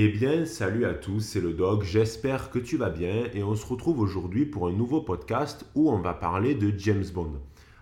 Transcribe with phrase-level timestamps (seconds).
[0.00, 3.56] Eh bien, salut à tous, c'est le Dog, j'espère que tu vas bien et on
[3.56, 7.32] se retrouve aujourd'hui pour un nouveau podcast où on va parler de James Bond.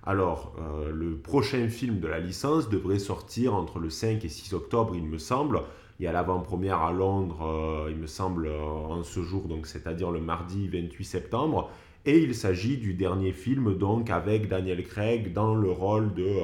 [0.03, 4.54] Alors, euh, le prochain film de la licence devrait sortir entre le 5 et 6
[4.54, 5.60] octobre, il me semble.
[6.00, 9.67] Il y a l'avant-première à Londres, euh, il me semble, euh, en ce jour, donc
[9.67, 11.71] c'est-à-dire le mardi 28 septembre.
[12.06, 16.41] Et il s'agit du dernier film, donc, avec Daniel Craig dans le rôle de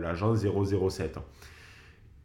[0.00, 1.18] l'agent 007.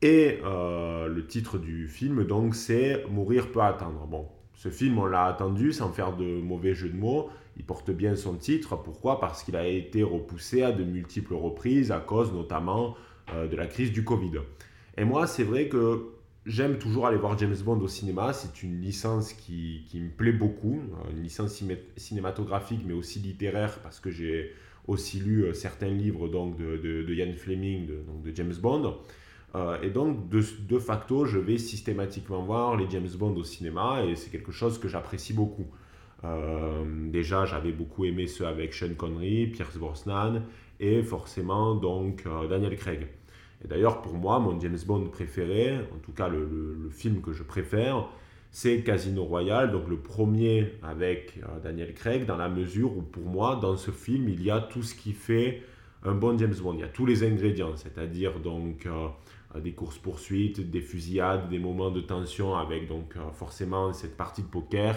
[0.01, 4.07] Et le titre du film, donc, c'est Mourir peut attendre.
[4.07, 7.29] Bon, ce film, on l'a attendu sans faire de mauvais jeu de mots.
[7.57, 8.77] Il porte bien son titre.
[8.77, 9.19] Pourquoi?
[9.19, 12.95] Parce qu'il a été repoussé à de multiples reprises à cause notamment
[13.33, 14.39] de la crise du Covid.
[14.97, 16.13] Et moi, c'est vrai que
[16.45, 18.33] J'aime toujours aller voir James Bond au cinéma.
[18.33, 21.61] C'est une licence qui, me plaît beaucoup, euh, une licence
[21.97, 24.53] cinématographique mais aussi littéraire parce que j'ai
[24.87, 28.97] aussi lu euh, certains livres donc, de, Ian Fleming, de James Bond.
[29.55, 34.03] Euh, et donc, de, de, facto, je vais systématiquement voir les James Bond au cinéma
[34.05, 35.67] et c'est quelque chose que j'apprécie beaucoup.
[37.11, 40.43] déjà, j'avais beaucoup aimé ceux avec Sean Connery, Pierce Brosnan
[40.79, 43.07] et forcément donc Daniel Craig.
[43.63, 47.43] Et d'ailleurs, pour moi, mon James Bond préféré, en tout cas le, film que je
[47.43, 48.07] préfère,
[48.51, 53.25] c'est Casino Royale, donc le premier avec euh, Daniel Craig, dans la mesure où pour
[53.25, 55.61] moi, dans ce film, il y a tout ce qui fait
[56.03, 56.73] un bon James Bond.
[56.75, 59.07] Il y a tous les ingrédients, c'est-à-dire donc euh,
[59.55, 64.47] des courses-poursuites, des fusillades, des moments de tension avec donc euh, forcément cette partie de
[64.47, 64.95] poker.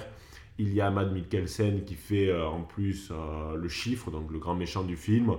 [0.59, 3.11] Il y a Matt Mikkelsen qui fait en plus
[3.57, 5.37] le chiffre, donc le grand méchant du film.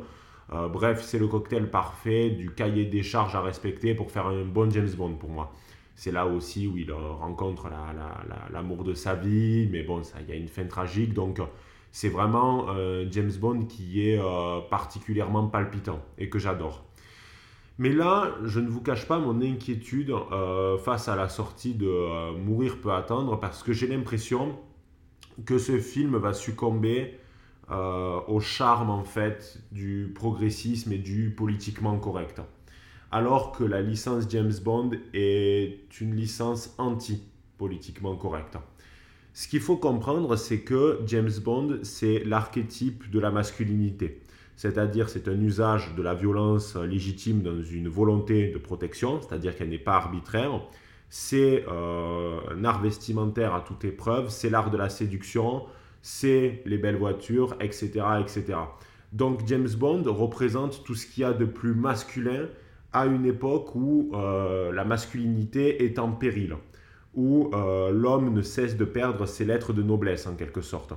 [0.52, 4.44] Euh, bref, c'est le cocktail parfait du cahier des charges à respecter pour faire un
[4.44, 5.54] bon James Bond pour moi.
[5.96, 7.70] C'est là aussi où il rencontre
[8.52, 11.40] l'amour de sa vie, mais bon, il y a une fin tragique, donc
[11.92, 16.84] c'est vraiment un James Bond qui est euh, particulièrement palpitant et que j'adore.
[17.80, 22.38] Mais là, je ne vous cache pas mon inquiétude euh, face à la sortie de
[22.38, 24.58] Mourir peut attendre parce que j'ai l'impression
[25.46, 27.18] que ce film va succomber
[27.72, 32.42] euh, au charme en fait du progressisme et du politiquement correct.
[33.12, 38.58] Alors que la licence James Bond est une licence anti-politiquement correcte.
[39.34, 44.22] Ce qu'il faut comprendre, c'est que James Bond, c'est l'archétype de la masculinité.
[44.56, 49.70] C'est-à-dire, c'est un usage de la violence légitime dans une volonté de protection, c'est-à-dire qu'elle
[49.70, 50.62] n'est pas arbitraire.
[51.10, 55.64] C'est euh, un art vestimentaire à toute épreuve, c'est l'art de la séduction,
[56.02, 58.60] c'est les belles voitures, etc., etc.
[59.12, 62.48] Donc James Bond représente tout ce qu'il y a de plus masculin
[62.94, 66.56] à une époque où euh, la masculinité est en péril,
[67.16, 70.94] où euh, l'homme ne cesse de perdre ses lettres de noblesse en quelque sorte.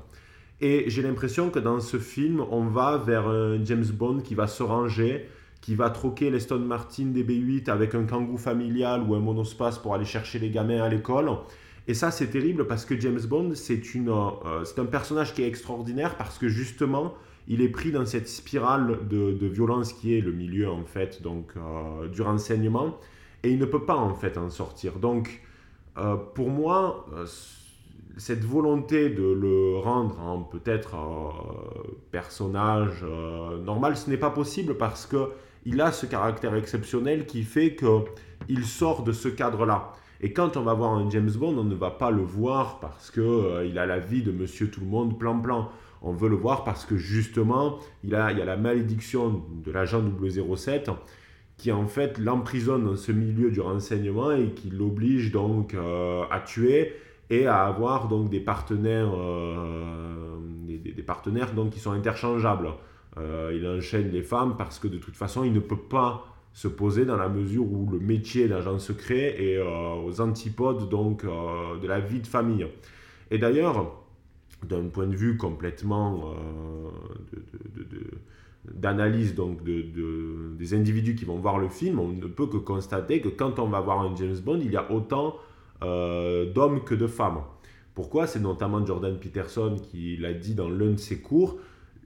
[0.60, 4.46] Et j'ai l'impression que dans ce film, on va vers un James Bond qui va
[4.46, 5.28] se ranger,
[5.60, 10.04] qui va troquer l'Eston Martin DB8 avec un kangou familial ou un monospace pour aller
[10.04, 11.30] chercher les gamins à l'école
[11.88, 16.16] et ça, c'est terrible parce que James Bond, c'est euh, un personnage qui est extraordinaire
[16.16, 17.14] parce que justement,
[17.46, 21.52] il est pris dans cette spirale de, violence qui est le milieu en fait donc
[21.56, 22.98] euh, du renseignement
[23.44, 24.98] et il ne peut pas en fait en sortir.
[24.98, 25.42] Donc,
[25.96, 27.06] euh, pour moi,
[28.16, 30.96] cette volonté de le rendre en peut-être
[32.10, 33.04] personnage
[33.64, 35.30] normal, ce n'est pas possible parce que
[35.66, 38.04] il a ce caractère exceptionnel qui fait que
[38.48, 39.92] il sort de ce cadre-là.
[40.20, 43.10] Et quand on va voir un James Bond, on ne va pas le voir parce
[43.10, 45.68] qu'il euh, il a la vie de monsieur tout le monde plan-plan.
[46.02, 49.70] On veut le voir parce que justement, il, a, il y a la malédiction de
[49.72, 50.02] l'agent
[50.56, 50.90] 007
[51.58, 56.40] qui en fait l'emprisonne dans ce milieu du renseignement et qui l'oblige donc euh, à
[56.40, 56.92] tuer
[57.30, 62.70] et à avoir donc des partenaires, euh, des, partenaires donc qui sont interchangeables.
[63.16, 67.04] il enchaîne les femmes parce que de toute façon, il ne peut pas se poser
[67.04, 71.86] dans la mesure où le métier d'agent secret est euh, aux antipodes donc euh, de
[71.86, 72.66] la vie de famille.
[73.30, 73.94] Et d'ailleurs,
[74.66, 76.88] d'un point de vue complètement euh,
[78.72, 83.20] d'analyse donc de, des individus qui vont voir le film, on ne peut que constater
[83.20, 85.36] que quand on va voir un James Bond, il y a autant
[85.80, 87.42] d'hommes que de femmes.
[87.94, 88.26] Pourquoi?
[88.26, 91.58] C'est notamment Jordan Peterson qui l'a dit dans l'un de ses cours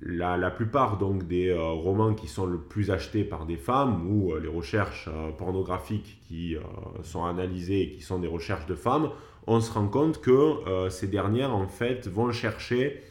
[0.03, 4.33] la, plupart donc des euh, romans qui sont le plus achetés par des femmes ou
[4.33, 6.57] euh, les recherches euh, pornographiques qui
[7.03, 9.11] sont analysées et qui sont des recherches de femmes,
[9.47, 13.03] on se rend compte que ces dernières en fait vont chercher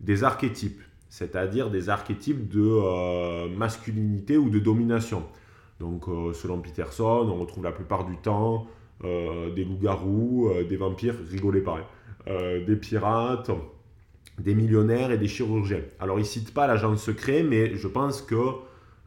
[0.00, 5.22] des archétypes, c'est-à-dire des archétypes de masculinité ou de domination.
[5.78, 8.66] Donc selon Peterson, on retrouve la plupart du temps
[9.02, 11.78] des loups-garous, des vampires, rigolez pas,
[12.26, 13.50] hein, des pirates,
[14.38, 15.82] des millionnaires et des chirurgiens.
[16.00, 18.36] Alors, il cite pas l'agent secret, mais je pense que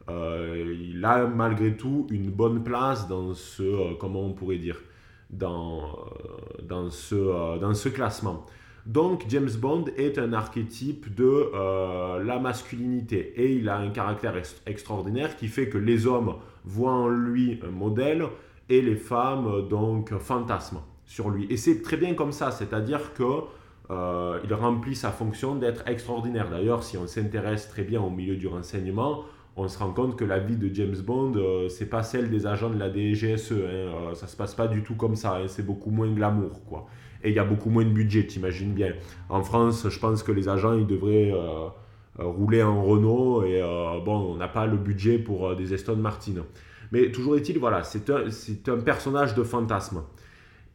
[0.08, 4.80] euh, il a malgré tout une bonne place dans ce, euh, comment on pourrait dire,
[5.42, 5.46] euh,
[6.62, 8.46] dans ce classement.
[8.86, 11.50] Donc James Bond est un archétype de
[12.24, 17.08] la masculinité et il a un caractère extraordinaire qui fait que les hommes voient en
[17.08, 18.24] lui un modèle
[18.68, 21.46] et les femmes donc fantasment sur lui.
[21.50, 23.24] Et c'est très bien comme ça, c'est-à-dire que
[23.90, 26.50] euh, il remplit sa fonction d'être extraordinaire.
[26.50, 29.24] D'ailleurs, si on s'intéresse très bien au milieu du renseignement,
[29.56, 32.46] on se rend compte que la vie de James Bond, euh, c'est pas celle des
[32.46, 33.52] agents de la DGSE.
[33.52, 33.56] Hein.
[33.56, 35.36] Euh, ça se passe pas du tout comme ça.
[35.36, 35.48] Hein.
[35.48, 36.86] C'est beaucoup moins glamour, quoi.
[37.24, 38.92] Et il y a beaucoup moins de budget, t'imagines bien.
[39.28, 41.32] En France, je pense que les agents, ils devraient
[42.16, 43.60] rouler en Renault et
[44.04, 46.44] bon, on n'a pas le budget pour des Aston Martin.
[46.92, 48.08] Mais toujours est-il, voilà, c'est
[48.68, 50.02] un, personnage de fantasme.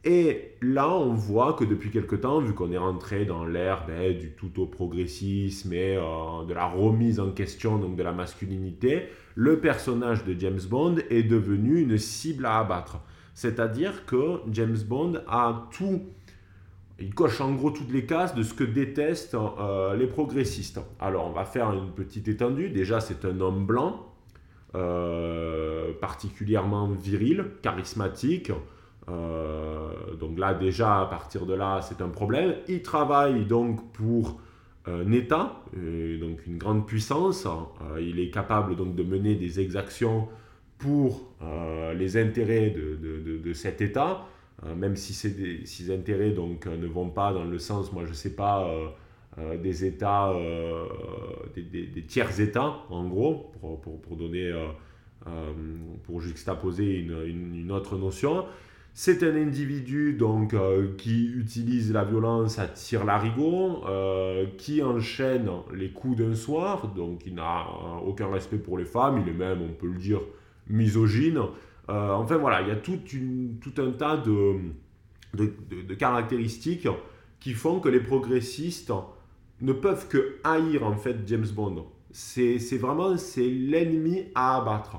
[0.05, 4.17] Et là, on voit que depuis quelque temps, vu qu'on est rentré dans l'ère ben,
[4.17, 9.03] du tout au progressisme et euh, de la remise en question donc, de la masculinité,
[9.35, 12.99] le personnage de James Bond est devenu une cible à abattre.
[13.33, 16.01] C'est-à-dire que James Bond a tout,
[16.99, 20.79] il coche en gros toutes les cases de ce que détestent euh, les progressistes.
[20.99, 22.69] Alors, on va faire une petite étendue.
[22.69, 24.12] Déjà, c'est un homme blanc,
[25.99, 28.51] particulièrement viril, charismatique.
[29.09, 32.55] Euh, donc là, déjà, à partir de là, c'est un problème.
[32.67, 34.39] Il travaille donc pour
[34.85, 37.45] un État, donc une grande puissance.
[37.45, 40.27] Euh, il est capable donc de mener des exactions
[40.77, 42.97] pour euh, les intérêts de,
[43.37, 44.25] de, cet État,
[44.75, 48.35] même si ces, intérêts donc, ne vont pas dans le sens, moi je ne sais
[48.35, 48.69] pas,
[49.37, 50.33] des États,
[51.55, 54.53] des, tiers États, en gros, pour, pour, pour donner,
[56.03, 58.45] pour juxtaposer une, une autre notion.
[58.95, 65.49] C'est un individu donc euh, qui utilise la violence à tir larigot, euh, qui enchaîne
[65.73, 69.35] les coups d'un soir, donc il n'a euh, aucun respect pour les femmes, il est
[69.35, 70.21] même, on peut le dire,
[70.69, 71.39] misogyne.
[71.87, 72.99] enfin voilà, il y a tout,
[73.77, 74.57] un tas de,
[75.33, 76.87] de, caractéristiques
[77.39, 78.93] qui font que les progressistes
[79.63, 81.85] ne peuvent que haïr en fait James Bond.
[82.11, 84.97] C'est vraiment c'est l'ennemi à abattre.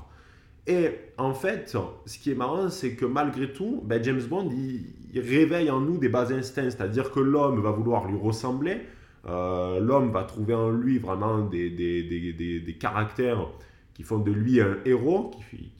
[0.66, 1.76] Et en fait,
[2.06, 5.98] ce qui est marrant, c'est que malgré tout, ben James Bond, il, réveille en nous
[5.98, 8.80] des bas instincts, c'est-à-dire que l'homme va vouloir lui ressembler,
[9.26, 13.46] euh, l'homme va trouver en lui vraiment des, des, des, des, caractères
[13.92, 15.70] qui font de lui un héros, qui,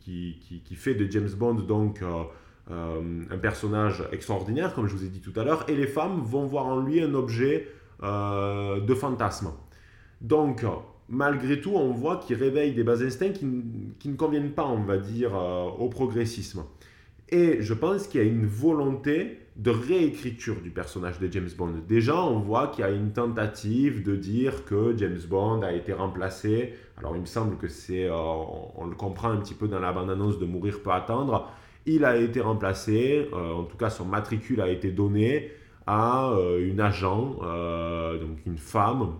[0.00, 2.24] qui, qui, qui fait de James Bond donc euh,
[2.72, 6.20] euh, un personnage extraordinaire, comme je vous ai dit tout à l'heure, et les femmes
[6.22, 7.68] vont voir en lui un objet
[8.02, 9.52] de fantasme.
[10.20, 10.64] Donc,
[11.08, 13.46] malgré tout, on voit qu'il réveille des bas instincts qui,
[14.08, 16.64] ne conviennent pas, on va dire, euh, au progressisme.
[17.28, 21.72] Et je pense qu'il y a une volonté de réécriture du personnage de James Bond.
[21.88, 25.92] Déjà, on voit qu'il y a une tentative de dire que James Bond a été
[25.92, 26.74] remplacé.
[26.98, 29.92] Alors, il me semble que c'est, euh, on, le comprend un petit peu dans la
[29.92, 31.50] bande-annonce de Mourir peut attendre.
[31.84, 35.52] Il a été remplacé, euh, en tout cas son matricule a été donné
[35.86, 37.36] à une agent,
[38.20, 39.14] donc une femme,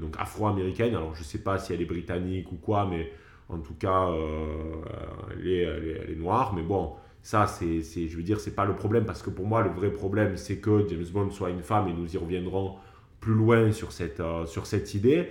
[0.00, 0.94] donc afro-américaine.
[0.94, 3.10] Alors je ne sais pas si elle est britannique ou quoi, mais
[3.48, 4.82] en tout cas, euh,
[5.32, 6.52] elle, est, noire.
[6.54, 6.92] Mais bon,
[7.22, 9.90] ça, c'est, je veux dire, c'est pas le problème parce que pour moi, le vrai
[9.90, 12.76] problème, c'est que James Bond soit une femme et nous y reviendrons
[13.20, 15.28] plus loin sur cette, euh, sur cette idée.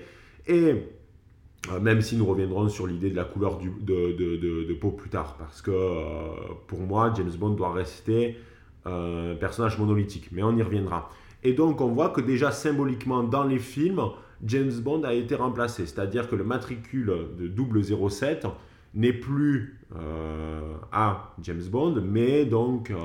[0.48, 0.76] Et
[1.72, 4.92] euh, même si nous reviendrons sur l'idée de la couleur du, de, de, de, peau
[4.92, 5.72] plus tard, parce que
[6.68, 8.38] pour moi, James Bond doit rester
[8.86, 11.10] un personnage monolithique, mais on y reviendra.
[11.44, 14.02] Et donc on voit que déjà symboliquement dans les films,
[14.44, 15.86] James Bond a été remplacé.
[15.86, 18.48] C'est-à-dire que le matricule de 007
[18.96, 22.98] n'est plus euh, à James Bond, mais donc euh,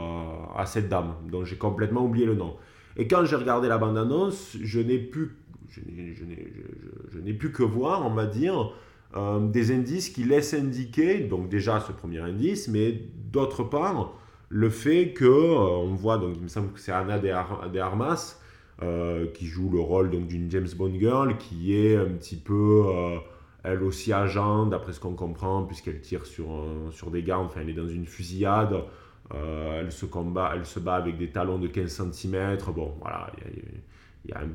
[0.57, 2.57] à cette dame, dont j'ai complètement oublié le nom.
[2.97, 5.37] Et quand j'ai regardé la bande-annonce, je n'ai plus,
[5.69, 8.73] je, n'ai plus que voir, on va dire,
[9.16, 13.02] euh, des indices qui laissent indiquer, donc déjà ce premier indice, mais
[13.33, 14.14] d'autre part,
[14.50, 18.37] le fait que, on voit, donc il me semble que c'est Anna de, Armas,
[18.83, 22.83] euh, qui joue le rôle donc d'une James Bond girl, qui est un petit peu
[22.88, 23.19] euh,
[23.62, 27.71] elle aussi agent, d'après ce qu'on comprend, puisqu'elle tire sur, sur des gars, enfin elle
[27.71, 28.75] est dans une fusillade,
[29.35, 33.30] euh, elle, se combat, elle se bat avec des talons de 15 cm, bon voilà,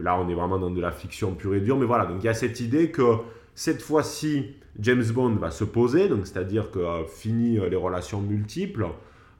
[0.01, 2.25] là on est vraiment dans de la fiction pure et dure, mais voilà, donc il
[2.25, 3.19] y a cette idée que
[3.53, 8.87] cette fois-ci, James Bond va se poser, donc c'est-à-dire que fini les relations multiples,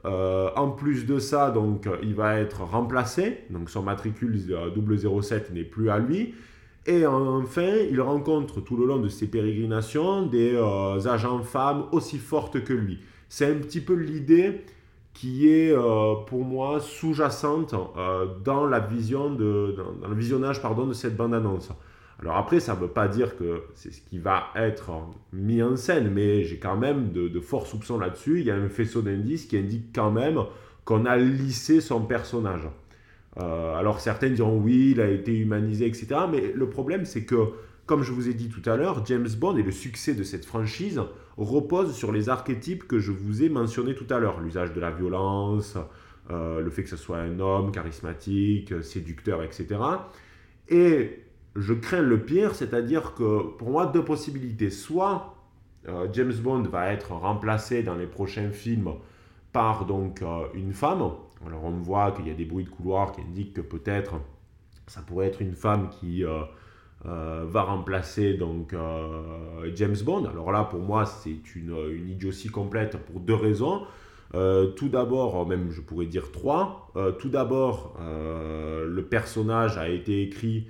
[0.06, 5.64] euh, en plus de ça, donc, il va être remplacé, donc son matricule 007 n'est
[5.64, 6.36] plus à lui.
[6.86, 12.20] Et enfin, il rencontre tout le long de ses pérégrinations des euh, agents femmes aussi
[12.20, 13.00] fortes que lui.
[13.28, 14.62] C'est un petit peu l'idée
[15.14, 17.94] qui est euh, pour moi sous-jacente dans
[18.44, 21.70] dans, le visionnage pardon, de cette bande-annonce.
[22.22, 24.92] Alors après, ça ne veut pas dire que c'est ce qui va être
[25.34, 28.40] mis en scène, mais j'ai quand même de, forts soupçons là-dessus.
[28.40, 30.40] Il y a un faisceau d'indices qui indique quand même
[30.86, 32.70] qu'on a lissé son personnage.
[33.38, 36.08] alors certains diront oui, il a été humanisé, etc.
[36.32, 37.50] Mais le problème, c'est que,
[37.86, 40.46] comme je vous ai dit tout à l'heure, James Bond et le succès de cette
[40.46, 41.02] franchise
[41.38, 44.40] repose sur les archétypes que je vous ai mentionnés tout à l'heure.
[44.40, 45.78] L'usage de la violence,
[46.30, 49.68] le fait que ce soit un homme charismatique, séducteur, etc.
[50.70, 51.25] Et
[51.56, 54.70] je crains le pire, c'est-à-dire que pour moi, deux possibilités.
[54.70, 55.36] Soit
[55.88, 58.94] euh, James Bond va être remplacé dans les prochains films
[59.54, 61.12] par donc euh, une femme.
[61.46, 64.16] Alors on voit qu'il y a des bruits de couloir qui indiquent que peut-être
[64.88, 66.44] ça pourrait être une femme qui euh,
[67.04, 68.76] va remplacer donc
[69.76, 70.26] James Bond.
[70.26, 73.82] Alors là, pour moi, c'est une, une idiotie complète pour deux raisons.
[74.32, 76.92] tout d'abord, même je pourrais dire trois.
[77.20, 80.68] tout d'abord, le personnage a été écrit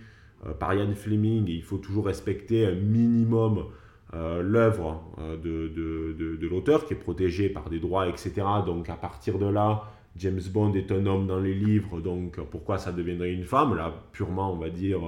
[0.59, 3.65] par Ian Fleming, il faut toujours respecter un minimum
[4.13, 8.33] euh, l'œuvre euh, de, de, l'auteur qui est protégé par des droits, etc.
[8.65, 12.77] Donc à partir de là, James Bond est un homme dans les livres, donc pourquoi
[12.77, 13.75] ça deviendrait une femme?
[13.75, 15.01] Là, purement, on va dire,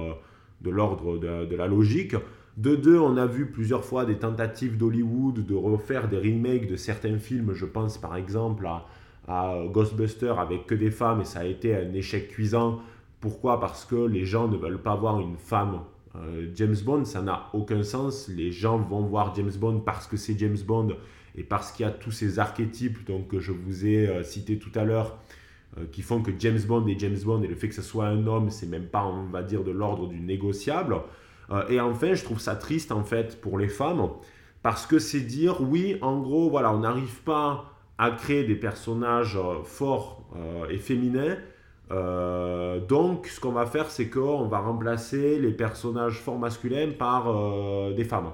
[0.60, 2.16] de l'ordre de, la logique.
[2.58, 6.76] De deux, on a vu plusieurs fois des tentatives d'Hollywood de refaire des remakes de
[6.76, 7.54] certains films.
[7.54, 8.84] Je pense par exemple à,
[9.28, 12.80] à Ghostbusters avec que des femmes et ça a été un échec cuisant.
[13.20, 13.58] Pourquoi?
[13.60, 15.80] Parce que les gens ne veulent pas voir une femme.
[16.16, 18.28] Euh, James Bond, ça n'a aucun sens.
[18.28, 20.96] Les gens vont voir James Bond parce que c'est James Bond
[21.36, 24.58] et parce qu'il y a tous ces archétypes donc, que je vous ai euh, cités
[24.58, 25.18] tout à l'heure
[25.78, 28.06] euh, qui font que James Bond est James Bond et le fait que ce soit
[28.06, 30.96] un homme, c'est même pas, on va dire, de l'ordre du négociable.
[31.68, 34.08] et enfin, je trouve ça triste en fait pour les femmes
[34.62, 39.38] parce que c'est dire, oui, en gros, voilà, on n'arrive pas à créer des personnages
[39.64, 40.28] forts
[40.70, 41.36] et féminins
[41.90, 47.28] euh, donc, ce qu'on va faire, c'est qu'on va remplacer les personnages forts masculins par
[47.28, 48.32] euh, des femmes.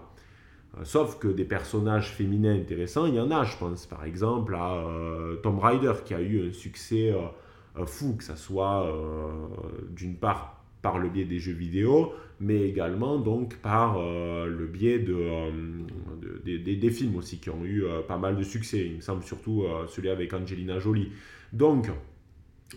[0.76, 4.54] Euh, sauf que des personnages féminins intéressants, il y en a, je pense par exemple
[4.56, 4.82] à
[5.42, 7.14] Tomb Raider qui a eu un succès
[7.86, 8.92] fou, que ce soit
[9.90, 15.24] d'une part par le biais des jeux vidéo, mais également donc par le biais de,
[16.44, 18.84] des films aussi qui ont eu pas mal de succès.
[18.84, 21.12] Il me semble surtout celui avec Angelina Jolie.
[21.52, 21.88] Donc,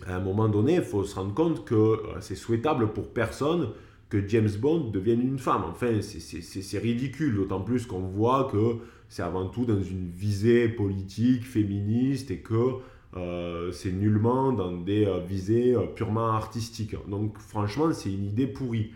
[0.06, 3.70] à un moment donné, il faut se rendre compte que euh, c'est souhaitable pour personne
[4.08, 5.64] que James Bond devienne une femme.
[5.68, 8.76] Enfin, c'est ridicule, d'autant plus qu'on voit que
[9.08, 12.76] c'est avant tout dans une visée politique, féministe, et que
[13.16, 16.96] euh, c'est nullement dans des euh, visées purement artistiques.
[17.08, 18.92] Donc franchement, c'est une idée pourrie.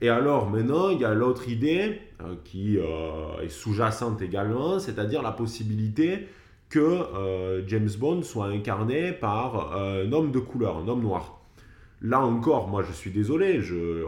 [0.00, 2.00] Et alors maintenant, il y a l'autre idée
[2.44, 6.26] qui est sous-jacente également, c'est-à-dire la possibilité
[6.68, 11.40] que euh, James Bond soit incarné par euh, un homme de couleur, un homme noir.
[12.02, 14.04] Là encore, moi je suis désolé, je,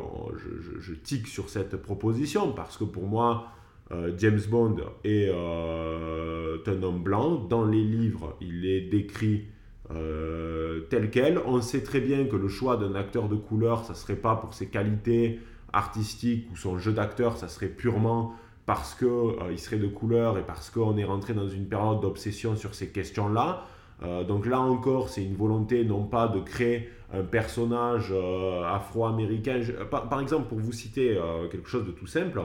[0.79, 3.49] je, tique sur cette proposition parce que pour moi,
[3.93, 7.37] euh, James Bond est un homme blanc.
[7.37, 9.47] Dans les livres, il est décrit
[9.89, 11.39] tel quel.
[11.47, 14.37] On sait très bien que le choix d'un acteur de couleur, ça ne serait pas
[14.37, 15.41] pour ses qualités
[15.73, 18.35] artistiques ou son jeu d'acteur, ça serait purement
[18.69, 22.55] parce qu'il euh, serait de couleur et parce qu'on est rentré dans une période d'obsession
[22.55, 23.65] sur ces questions-là.
[24.03, 29.59] Euh, donc là encore, c'est une volonté non pas de créer un personnage euh, afro-américain.
[29.91, 31.19] Par, exemple, pour vous citer
[31.51, 32.43] quelque chose de tout simple,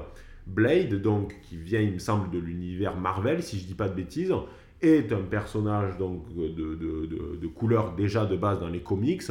[0.48, 3.90] Blade, donc qui vient, il me semble, de l'univers Marvel, si je ne dis pas
[3.90, 4.34] de bêtises,
[4.82, 9.24] est un personnage donc de couleur déjà de base dans les comics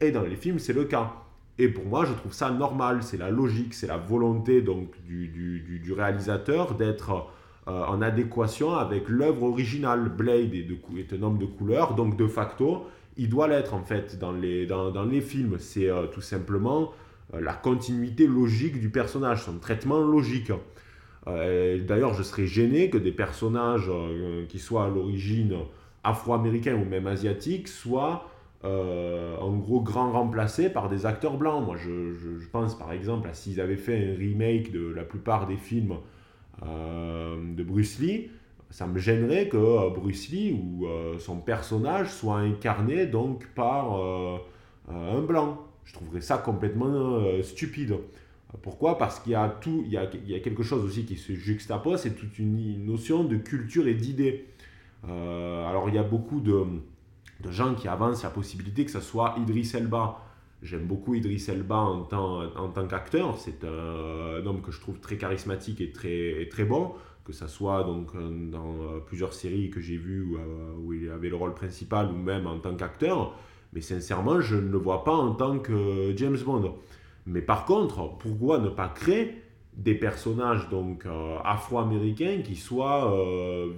[0.00, 1.12] et dans les films, c'est le cas.
[1.58, 5.26] Et pour moi, je trouve ça normal, c'est la logique, c'est la volonté donc du,
[5.26, 7.26] du, du, réalisateur d'être
[7.66, 10.08] euh, en adéquation avec l'œuvre originale.
[10.08, 12.86] Blade est, de, est, un homme de couleur, donc de facto,
[13.16, 15.56] il doit l'être en fait dans les, dans, dans les films.
[15.58, 16.92] C'est euh, tout simplement
[17.34, 20.52] euh, la continuité logique du personnage, son traitement logique.
[21.26, 23.90] D'ailleurs, je serais gêné que des personnages
[24.48, 25.58] qui soient à l'origine
[26.02, 28.24] afro-américains ou même asiatiques soient
[28.64, 31.64] euh, en gros grand remplacé par des acteurs blancs.
[31.64, 35.46] Moi, je, je, pense par exemple à s'ils avaient fait un remake de la plupart
[35.46, 35.94] des films
[36.66, 38.30] euh, de Bruce Lee,
[38.70, 40.86] ça me gênerait que euh, Bruce Lee ou
[41.20, 43.96] son personnage soit incarné donc par
[44.88, 45.64] un blanc.
[45.84, 47.94] Je trouverais ça complètement stupide.
[48.62, 48.98] Pourquoi?
[48.98, 51.16] Parce qu'il y a tout, il y a, il y a, quelque chose aussi qui
[51.16, 54.46] se juxtapose, c'est toute une notion de culture et d'idées.
[55.04, 56.64] alors il y a beaucoup de
[57.40, 60.18] de gens qui avancent la possibilité que ce soit Idriss Elba.
[60.62, 63.38] J'aime beaucoup Idriss Elba en tant, en tant qu'acteur.
[63.38, 66.92] C'est un, homme que je trouve très charismatique et très, très bon.
[67.24, 68.12] Que ce soit donc
[68.50, 72.16] dans euh, plusieurs séries que j'ai vues euh, où, il avait le rôle principal ou
[72.16, 73.34] même en tant qu'acteur.
[73.72, 76.74] Mais sincèrement, je ne le vois pas en tant que James Bond.
[77.26, 79.42] Mais par contre, pourquoi ne pas créer
[79.76, 83.14] des personnages donc euh, afro-américains qui soient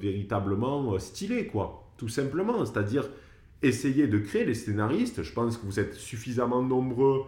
[0.00, 1.90] véritablement stylés, quoi?
[1.98, 2.64] Tout simplement.
[2.64, 3.10] C'est-à-dire
[3.62, 5.22] essayez de créer les scénaristes.
[5.22, 7.24] Je pense que vous êtes suffisamment nombreux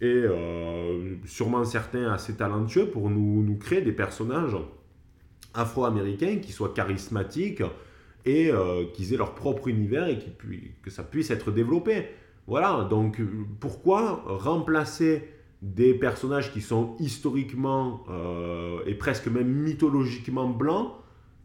[0.00, 4.56] et euh, sûrement certains assez talentueux pour nous, nous créer des personnages
[5.54, 7.62] afro-américains qui soient charismatiques
[8.24, 10.18] et euh, qu'ils aient leur propre univers et
[10.82, 12.08] que ça puisse être développé.
[12.46, 13.20] Voilà, donc
[13.60, 15.28] pourquoi remplacer
[15.62, 20.92] des personnages qui sont historiquement euh, et presque même mythologiquement blancs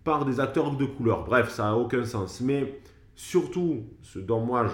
[0.03, 1.23] par des acteurs de couleur?
[1.23, 2.41] Bref, ça n'a aucun sens.
[2.41, 2.81] Mais
[3.19, 4.65] surtout, ce dont moi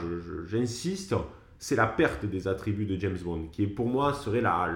[0.46, 1.16] j'insiste,
[1.58, 4.70] c'est la perte des attributs de James Bond, qui pour moi serait la,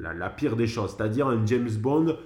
[0.00, 0.94] la, pire des choses.
[0.96, 2.16] C'est-à-dire un James Bond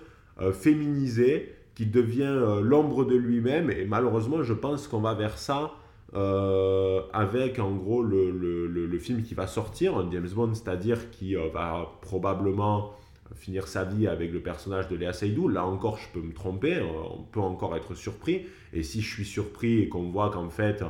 [0.40, 3.71] euh, féminisé qui devient euh, l'ombre de lui-même.
[3.73, 5.73] Et malheureusement, je pense qu'on va vers ça
[6.14, 11.11] euh, avec en gros le, le, le, film qui va sortir, un James Bond, c'est-à-dire
[11.11, 12.92] qui va probablement
[13.34, 15.48] finir sa vie avec le personnage de Léa Seydoux.
[15.48, 18.46] Là encore, je peux me tromper, on peut encore être surpris.
[18.72, 20.82] Et si je suis surpris et qu'on voit qu'en fait,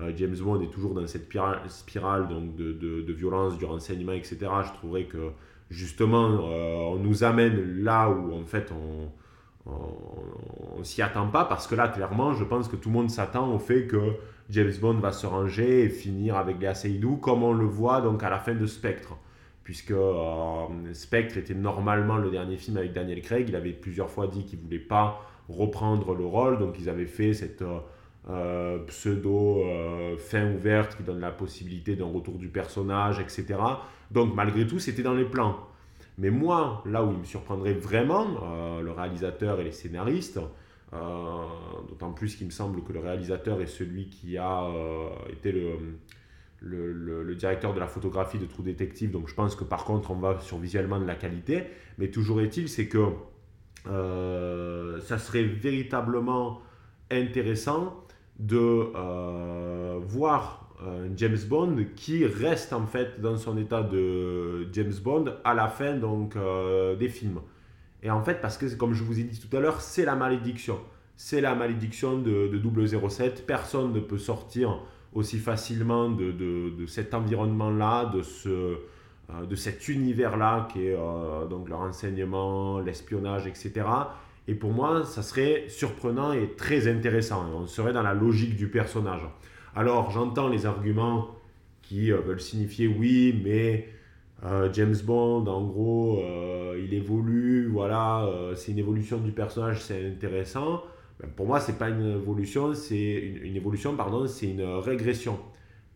[0.00, 1.28] euh, James Bond est toujours dans cette
[1.68, 4.38] spirale donc, de, de, violence, du renseignement, etc.
[4.64, 5.30] Je trouverais que
[5.70, 9.10] justement, euh, on nous amène là où en fait on
[9.66, 13.52] on, s'y attend pas parce que là, clairement, je pense que tout le monde s'attend
[13.52, 14.12] au fait que
[14.50, 18.22] James Bond va se ranger et finir avec Léa Seydoux, comme on le voit donc
[18.22, 19.16] à la fin de Spectre.
[19.66, 24.28] Puisque euh, Spectre était normalement le dernier film avec Daniel Craig, il avait plusieurs fois
[24.28, 27.64] dit qu'il voulait pas reprendre le rôle, donc ils avaient fait cette
[28.30, 33.58] euh, pseudo euh, fin ouverte qui donne la possibilité d'un retour du personnage, etc.
[34.12, 35.56] Donc malgré tout, c'était dans les plans.
[36.16, 40.38] Mais moi, là où il me surprendrait vraiment, le réalisateur et les scénaristes,
[40.92, 44.70] d'autant plus qu'il me semble que le réalisateur est celui qui a
[45.28, 45.72] été le,
[46.60, 50.10] le, le, directeur de la photographie de True Detective, donc je pense que par contre
[50.10, 51.64] on va sur visuellement de la qualité,
[51.98, 53.06] mais toujours est-il, c'est que
[53.84, 56.60] ça serait véritablement
[57.10, 58.06] intéressant
[58.38, 64.92] de euh, voir un James Bond qui reste en fait dans son état de James
[65.02, 67.40] Bond à la fin donc euh, des films.
[68.02, 70.14] Et en fait, parce que comme je vous ai dit tout à l'heure, c'est la
[70.14, 70.78] malédiction.
[71.16, 73.46] C'est la malédiction de, de 007.
[73.46, 79.88] Personne ne peut sortir aussi facilement de, de, cet environnement-là, de, ce, euh, de cet
[79.88, 80.96] univers-là qui est
[81.48, 83.84] donc le renseignement, l'espionnage, etc.
[84.48, 87.44] Et pour moi, ça serait surprenant et très intéressant.
[87.54, 89.22] On serait dans la logique du personnage.
[89.74, 91.28] Alors, j'entends les arguments
[91.82, 93.88] qui euh, veulent signifier oui, mais
[94.44, 100.06] euh, James Bond, en gros, euh, il évolue, voilà, c'est une évolution du personnage, c'est
[100.06, 100.82] intéressant.
[101.20, 105.38] Ben, pour moi, c'est pas une évolution, c'est une, évolution, pardon, c'est une régression.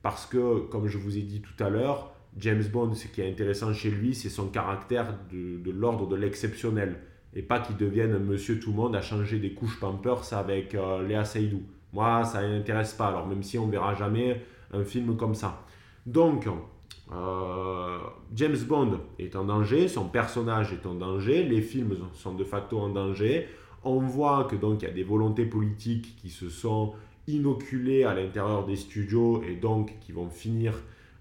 [0.02, 3.30] Parce que, comme je vous ai dit tout à l'heure, James Bond, ce qui est
[3.30, 6.96] intéressant chez lui, c'est son caractère de, l'ordre de l'exceptionnel
[7.34, 11.06] et pas qu'il devienne monsieur tout le monde à changer des couches Pampers avec euh,
[11.06, 11.62] Léa Seydoux.
[11.92, 15.64] Moi, ça n'intéresse pas, alors même si on verra jamais un film comme ça.
[16.06, 16.48] Donc,
[17.12, 17.98] euh,
[18.34, 22.78] James Bond est en danger, son personnage est en danger, les films sont de facto
[22.78, 23.48] en danger.
[23.82, 26.92] On voit que donc il y a des volontés politiques qui se sont
[27.26, 30.74] inoculées à l'intérieur des studios et donc qui vont finir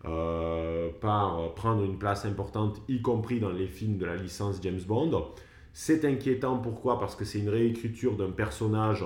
[0.05, 4.79] euh, par prendre une place importante, y compris dans les films de la licence James
[4.87, 5.25] Bond.
[5.73, 6.99] C'est inquiétant, pourquoi?
[6.99, 9.03] Parce que c'est une réécriture d'un personnage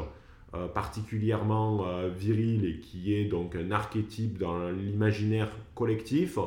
[0.53, 6.37] euh, particulièrement euh, viril et qui est donc un archétype dans l'imaginaire collectif.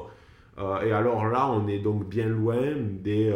[0.59, 3.31] Et alors là, on est donc bien loin des,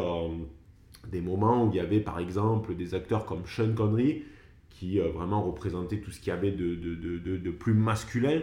[1.10, 4.22] des moments où il y avait par exemple des acteurs comme Sean Connery
[4.70, 8.40] qui vraiment représentaient tout ce qu'il y avait de, plus masculin.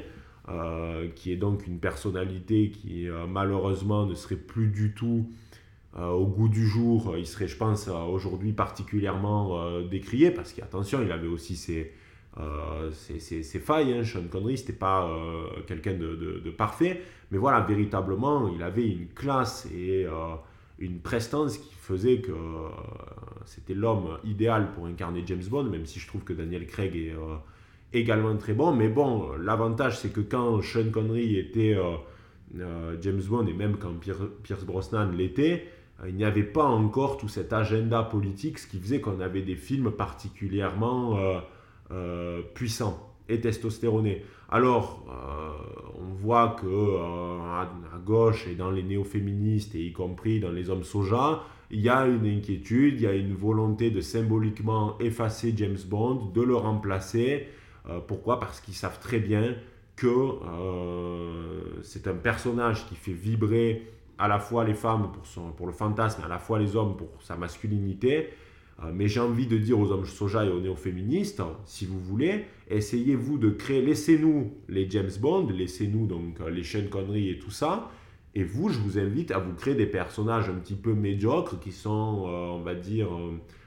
[1.16, 5.28] qui est donc une personnalité qui malheureusement ne serait plus du tout
[6.00, 10.54] euh, au goût du jour, il serait, je pense, euh, aujourd'hui particulièrement euh, décrié, parce
[10.54, 11.92] qu'attention, il avait aussi ses,
[13.60, 13.94] failles.
[13.94, 14.04] Hein.
[14.04, 15.10] Sean Connery, c'était pas
[15.66, 17.02] quelqu'un de, parfait,
[17.32, 20.06] mais voilà, véritablement, il avait une classe et
[20.80, 22.34] une prestance qui faisait que
[23.46, 27.16] c'était l'homme idéal pour incarner James Bond, même si je trouve que Daniel Craig est
[27.94, 28.74] également très bon.
[28.74, 31.76] Mais bon, l'avantage, c'est que quand Sean Connery était
[33.02, 33.94] James Bond, et même quand
[34.44, 35.68] Pierce Brosnan l'était,
[36.06, 39.56] il n'y avait pas encore tout cet agenda politique, ce qui faisait qu'on avait des
[39.56, 41.40] films particulièrement euh,
[41.92, 44.24] euh, puissants et testostéronés.
[44.50, 47.70] Alors, euh, on voit que à,
[48.06, 52.06] gauche et dans les néo-féministes, et y compris dans les hommes soja, il y a
[52.06, 57.48] une inquiétude, il y a une volonté de symboliquement effacer James Bond, de le remplacer.
[58.08, 58.40] pourquoi?
[58.40, 59.56] Parce qu'ils savent très bien
[59.98, 60.16] que
[61.82, 65.74] c'est un personnage qui fait vibrer à la fois les femmes pour, son, pour le
[65.74, 68.30] fantasme, à la fois les hommes pour sa masculinité.
[68.84, 72.46] Euh, mais j'ai envie de dire aux hommes soja et aux néo-féministes, si vous voulez,
[72.70, 77.50] essayez-vous de créer, laissez-nous les James Bond, laissez-nous donc euh, les chaînes conneries et tout
[77.50, 77.90] ça,
[78.36, 81.72] et vous, je vous invite à vous créer des personnages un petit peu médiocres qui
[81.72, 83.08] sont, euh, on va dire,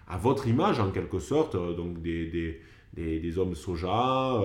[0.07, 2.27] à votre image en quelque sorte, donc des,
[2.95, 4.41] des, des, hommes soja,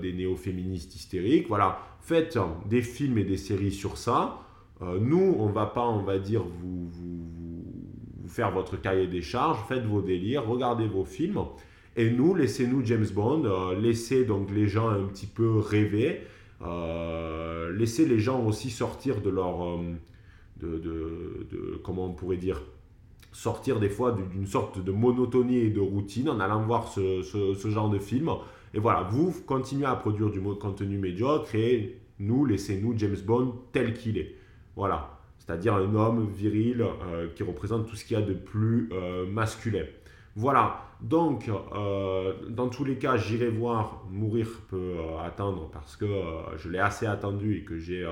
[0.00, 1.80] des néo-féministes hystériques, voilà.
[2.00, 4.38] Faites des films et des séries sur ça.
[4.80, 7.57] nous, on va pas, on va dire, vous, vous
[8.28, 11.40] faire votre cahier des charges, faites vos délires, regardez vos films.
[11.96, 16.20] Et nous, laissez-nous James Bond, euh, laissez donc les gens un petit peu rêver,
[16.62, 19.64] euh, laissez les gens aussi sortir de leur...
[19.64, 19.78] Euh,
[20.60, 22.60] de, de, comment on pourrait dire
[23.30, 27.68] sortir des fois d'une sorte de monotonie et de routine en allant voir ce, ce,
[27.70, 28.28] genre de film.
[28.74, 33.94] Et voilà, vous continuez à produire du contenu médiocre et nous, laissez-nous James Bond tel
[33.94, 34.34] qu'il est.
[34.74, 38.90] Voilà c'est-à-dire un homme viril euh, qui représente tout ce qu'il y a de plus
[38.92, 39.84] euh, masculin.
[40.36, 46.06] Voilà, donc euh, dans tous les cas, j'irai voir Mourir peut attendre parce que
[46.56, 48.06] je l'ai assez attendu et que j'ai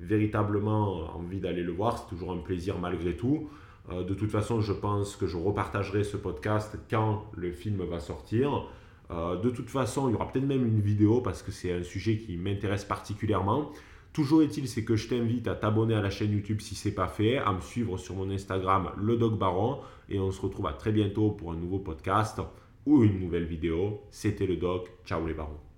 [0.00, 1.98] véritablement envie d'aller le voir.
[1.98, 3.48] C'est toujours un plaisir malgré tout.
[3.90, 8.66] de toute façon, je pense que je repartagerai ce podcast quand le film va sortir.
[9.10, 12.18] de toute façon, il y aura peut-être même une vidéo parce que c'est un sujet
[12.18, 13.70] qui m'intéresse particulièrement.
[14.12, 16.94] Toujours est-il, c'est que je t'invite à t'abonner à la chaîne YouTube si ce n'est
[16.94, 20.66] pas fait, à me suivre sur mon Instagram, le Doc Baron, et on se retrouve
[20.66, 22.40] à très bientôt pour un nouveau podcast
[22.84, 24.02] ou une nouvelle vidéo.
[24.10, 24.90] C'était le Doc.
[25.06, 25.71] Ciao les barons.